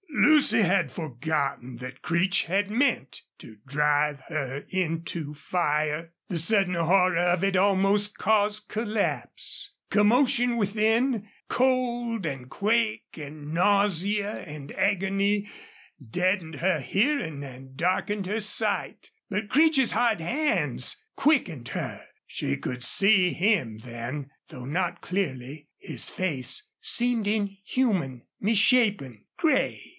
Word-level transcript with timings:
Lucy 0.09 0.61
had 0.63 0.91
forgotten 0.91 1.77
that 1.77 2.01
Creech 2.01 2.43
had 2.45 2.69
meant 2.69 3.21
to 3.37 3.57
drive 3.67 4.19
her 4.29 4.65
into 4.69 5.33
fire. 5.33 6.11
The 6.27 6.39
sudden 6.39 6.73
horror 6.73 7.17
of 7.19 7.43
it 7.43 7.55
almost 7.55 8.17
caused 8.17 8.67
collapse. 8.67 9.71
Commotion 9.89 10.57
within 10.57 11.27
cold 11.47 12.25
and 12.25 12.49
quake 12.49 13.05
and 13.15 13.53
nausea 13.53 14.39
and 14.41 14.71
agony 14.73 15.47
deadened 16.05 16.55
her 16.55 16.79
hearing 16.81 17.43
and 17.43 17.77
darkened 17.77 18.25
her 18.25 18.39
sight. 18.39 19.11
But 19.29 19.49
Creech's 19.49 19.91
hard 19.91 20.19
hands 20.19 20.97
quickened 21.15 21.69
her. 21.69 22.03
She 22.25 22.57
could 22.57 22.83
see 22.83 23.31
him 23.33 23.77
then, 23.79 24.31
though 24.49 24.65
not 24.65 25.01
clearly. 25.01 25.69
His 25.77 26.09
face 26.09 26.67
seemed 26.81 27.27
inhuman, 27.27 28.23
misshapen, 28.39 29.25
gray. 29.37 29.81